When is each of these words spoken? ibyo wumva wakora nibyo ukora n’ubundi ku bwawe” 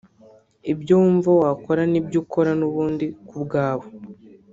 ibyo 0.71 0.93
wumva 1.01 1.29
wakora 1.39 1.81
nibyo 1.91 2.17
ukora 2.23 2.51
n’ubundi 2.59 3.05
ku 3.27 3.35
bwawe” 3.43 3.85